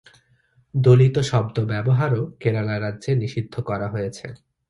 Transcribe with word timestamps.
দলিত 0.73 1.15
শব্দ 1.31 1.55
ব্যবহারও 1.71 2.21
কেরালা 2.41 2.75
রাজ্যে 2.79 3.11
নিষিদ্ধ 3.15 3.53
করা 3.69 3.87
হয়েছে। 3.89 4.27